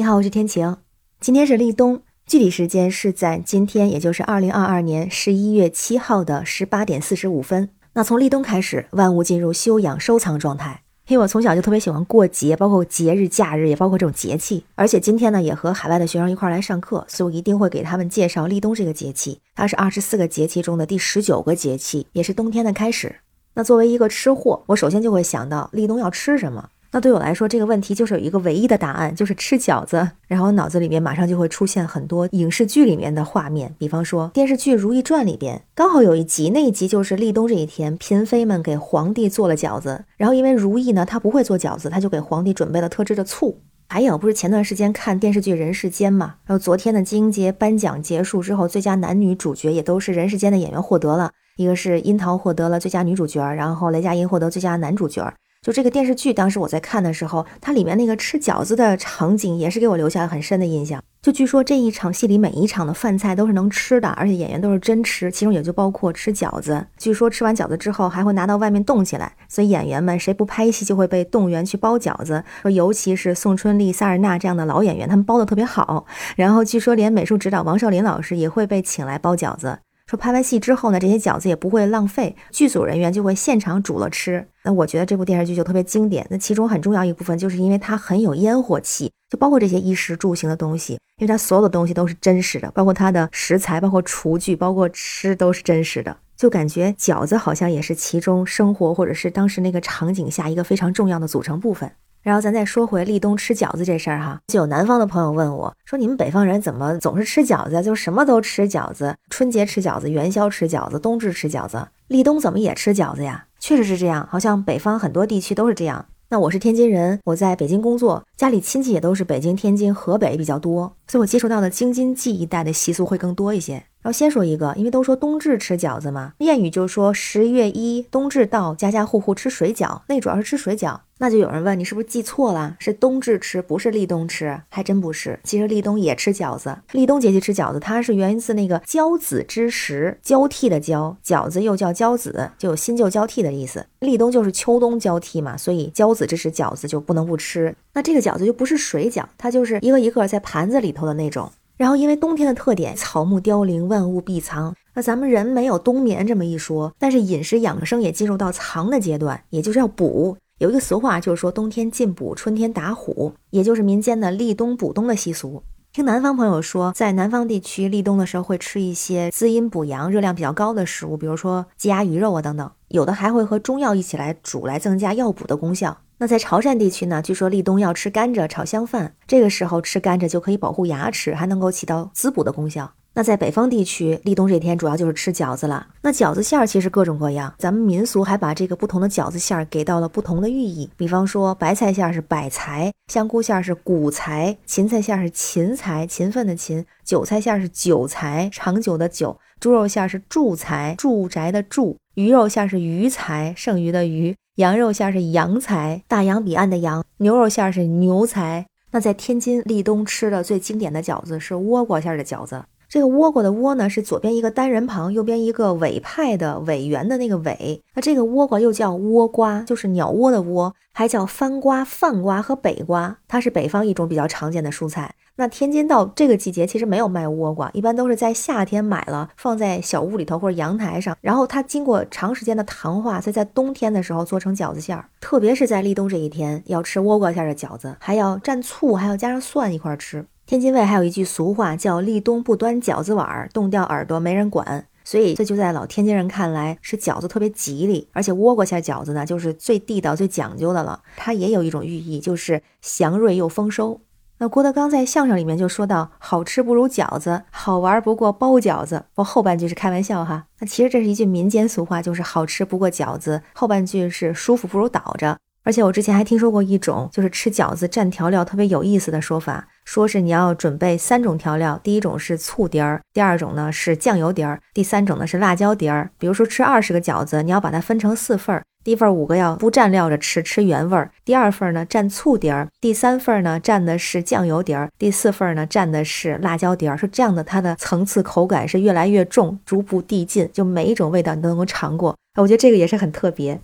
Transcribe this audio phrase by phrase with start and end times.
[0.00, 0.78] 你好，我是天晴。
[1.20, 7.68] 今天是立冬，具体时间是在今天，也就是二零二二年十一月七号的十八点四十五分。
[7.92, 10.84] 那从立冬开始，万物进入休养收藏状态。
[11.08, 14.64] 因为我从小就特别喜欢过节，包括节日、假日，也包括这种节气。
[14.74, 19.42] 而且今天呢，也和海外的学生一块来上课，所以我一定会给他们介绍立冬这个节气。
[19.54, 23.16] 它是二十四个节气中的第十九个节气，也是冬天的开始。
[23.52, 26.70] 那作为一个吃货，我首先就会想到立冬要吃什么。
[26.92, 30.10] 那对我来说，这个问题就是有一个唯一的答案，就是吃饺子。
[30.26, 40.04] 然后脑子里面马上就会出现很多影视剧里面的画面，比方说电视剧《如懿传》里边，刚好有一集，那一集就是立冬这一天，嫔妃们给皇帝做了饺子。
[40.16, 43.60] 然后因为如懿呢，她不会做饺子，她就给皇帝准备了特制的醋。
[43.88, 46.34] 还有，不是前段时间看电视剧《人世间》嘛？
[46.44, 55.32] 然后昨天的金鹰节颁奖结束之后，最佳男女主角也都是《人世间》的演员获得了，一个是樱桃获得了最佳女主角，然后雷佳音获得最佳男主角。
[55.62, 61.02] 就这个电视剧，当时我在看的时候，它里面那个吃饺子的场景也是给我留下了很深的印象。
[61.20, 66.86] 就据说这一场戏里每一场的饭菜都是能吃的，而且演员都是真吃，其中也就包括吃饺子。
[66.96, 72.42] 据说吃完饺子之后还会拿到外面冻起来，所以演员们谁不拍戏就会被动员去包饺子。
[72.62, 76.06] 说尤其是宋春丽、萨尔娜这样的老演员，他们包的特别好。
[76.36, 79.80] 然后据说连美术指导王少林老师也会被请来包饺子。
[80.10, 84.44] 说拍完戏之后呢，这些饺子也不会浪费，剧组人员就会现场煮了吃。
[84.64, 86.26] 那我觉得这部电视剧就特别经典。
[86.28, 101.88] 那其中很重要一部分就是因为它很有烟火气，就包括这些衣食住行的东西，因为它所有的东西都是真实的，包括它的食材，包括厨具，包括吃都是真实的，就感觉饺子好像也是其中生活或者是当时那个场景下一个非常重要的组成部分。
[102.22, 107.82] 然后咱再说回立冬吃饺子这事儿哈，就有南方的朋友问我说：“你们北方人怎么总是吃饺子？
[107.82, 116.06] 就什么都吃饺子，春节吃饺子，元宵吃饺子，冬至吃饺子，立冬怎么也吃饺子呀？”确实是这样，好像北方很多地区都是这样。
[116.28, 123.74] 那我是天津人，我在北京工作，家里亲戚也都是北京、天津、河北比较多，所以我接触到的京津冀一带的习俗会更多一些。
[124.02, 131.00] 然后先说一个，因为都说冬至吃饺子嘛，谚语就说十月一冬至到，家家户户吃水饺，那主要是吃水饺。
[131.22, 132.74] 那就有人问你是不是记错了？
[132.78, 134.58] 是冬至吃，不是立冬吃？
[134.70, 136.74] 还真不是，其实立冬也吃饺子。
[136.92, 143.84] 立冬节气吃饺子，它是源自那个交子之时，交替的交，饺子又叫交子，就有新旧交替的意思。
[143.98, 147.76] 立冬就是秋冬交替嘛，所以交子之时饺子就不能不吃。
[147.92, 151.52] 那这个饺子就不是水饺，它就是一个一个在盘子里头的那种。
[151.76, 154.74] 然后，因为冬天的特点，草木凋零，万物闭藏。
[154.94, 160.36] 那咱们人没有冬眠这么一说，但是饮食养生也进入到藏的阶段，也就是要补。
[160.60, 165.62] 有一个俗话，就是说冬天进补，春天打虎，也就是民间的立冬补冬的习俗。
[165.90, 176.02] 听南方朋友说，在南方地区立冬的时候会吃一些滋阴补阳、热量比较高的食物，比如说鸡鸭鱼肉啊等等，有的还会和中药一起来煮，来增加药补的功效。
[176.18, 182.92] 那在潮汕地区呢，据说立冬要吃甘蔗炒香饭，这个时候吃甘蔗就可以保护牙齿，还能够起到滋补的功效。
[183.20, 185.88] 那在北方地区，立冬这天主要就是吃饺子了。
[186.00, 190.88] 那饺子馅儿其实各种各样，咱们民俗还把这个不同的饺子馅儿给到了不同的寓意。
[190.96, 208.64] 比方说，白菜馅儿是百财，香菇馅儿是谷财，芹菜馅儿是勤财，勤奋的勤；韭菜馅儿是久财，长久的久；猪肉馅儿是住财，住宅的住；鱼肉馅儿是鱼财，剩余的鱼；羊肉馅儿是羊财，大洋彼岸的洋；牛肉馅儿是牛财。
[208.92, 212.64] 那在天津立冬吃的最经典的饺子是倭瓜馅儿的饺子。
[212.90, 217.80] 这个倭瓜的倭呢，是左边一个单人旁，右边一个委派的委员的那个委。
[217.94, 223.16] 那这个倭瓜又叫倭瓜，就是鸟窝的窝，还叫番瓜、饭瓜和北瓜。
[223.28, 225.14] 它是北方一种比较常见的蔬菜。
[225.36, 235.04] 那天津到这个季节其实没有卖倭瓜，一般都是在夏天买了，放在小屋里头或者阳台上，然后它经过长时间的糖化，再在冬天的时候做成饺子馅儿。
[235.20, 240.26] 特别是在立冬这一天，要吃倭瓜馅的饺子，还要蘸醋，还要加上蒜一块吃。
[240.50, 251.02] 天津卫还有一句俗话叫“立冬不端饺子碗，冻掉耳朵没人管”，所以这就在老天津人看来是饺子特别吉利，而且窝瓜馅饺子呢就是最地道、最讲究的了。
[251.16, 254.00] 它也有一种寓意，就是祥瑞又丰收。
[254.38, 265.38] 那郭德纲在相声里面就说到：“好吃不如饺子，好玩不过包饺子。”我后半句是开玩笑哈，那其实这是一句民间俗话，就是好吃不过饺子，后半句是舒服不如倒着。
[265.62, 276.10] 而且我之前还听说过一种，就是吃饺子蘸调料特别有意思的说法，说是你要准备三种调料，第一种是醋碟儿，第二种呢是酱油碟儿，第三种呢是辣椒碟儿。
[276.18, 286.96] 比如说吃二十个饺子，你要把它分成四份儿，第一份五个要不蘸料着吃，吃原味儿；第二份呢蘸醋碟儿，第三份呢蘸的是酱油碟儿，第四份呢蘸的是辣椒碟儿。
[286.96, 292.16] 说这样的它的层次口感是越来越重，逐步递进，就每一种味道你都能够尝过。
[292.36, 293.60] 我觉得这个也是很特别。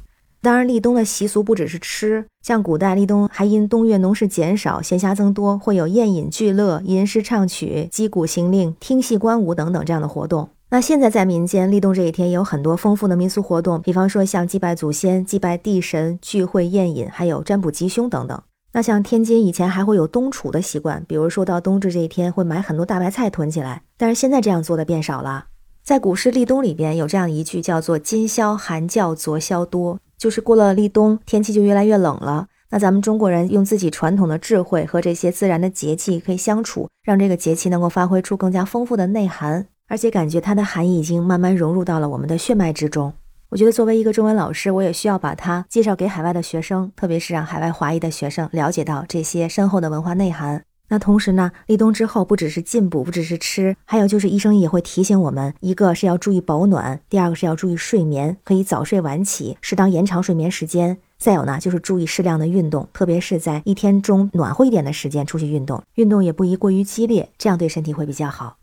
[0.47, 10.49] 当然，立冬的习俗不只是吃，像古代立冬还因冬月农事减少，闲暇增多，会有宴饮聚乐、吟诗唱曲、击鼓行令、听戏观舞等等这样的活动。
[10.71, 18.41] 那现在在民间立冬这一天也有很多丰富的民俗活动，比方说像祭拜祖先、祭拜地神、聚会宴饮，还有占卜吉凶等等。
[18.73, 25.47] 那像天津以前还会有冬储的习惯，比如说到冬至这一天会买很多大白菜囤起来，但是现在这样做的变少了。
[25.83, 32.49] 在古诗立冬里边有这样一句叫做“今宵寒较昨宵多”，就是过了立冬天气就越来越冷了。
[32.71, 39.67] 那咱们中国人用自己传统的智慧和这些自然的节气可以相处，让这个节气能够发挥出更加丰富的内涵。
[39.89, 43.13] 而且感觉它的含义已经慢慢融入到了我们的血脉之中。
[43.51, 50.65] 我觉得作为一个中文老师，我也需要把它介绍给海外的学生，特别是让海外华裔的学生了解到这些深厚的文化内涵。
[50.89, 60.99] 那同时呢，立冬之后不只是进补，不只是吃，还有就是医生也会提醒我们，一个是要注意保暖，第二个是要注意睡眠，可以早睡晚起，适当延长睡眠时间。
[61.19, 68.59] 再有呢，就是注意适量的运动，特别是在一天中暖和一点的时间出去运动，运动也不宜过于激烈，这样对身体会比较好。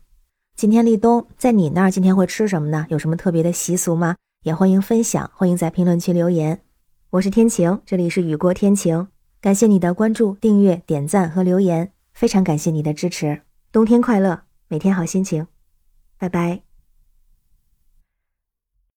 [0.56, 2.86] 今天立冬，在你那儿今天会吃什么呢？
[2.88, 4.14] 有什么特别的习俗吗？
[4.44, 6.60] 也欢迎分享，欢迎在评论区留言。
[7.10, 9.08] 我是天晴，这里是雨过天晴，
[9.40, 13.42] 感谢你的关注、订阅、点赞和留言，非常感谢你的支持。
[13.70, 15.46] 冬天快乐，每天好心情，
[16.16, 16.73] 拜拜。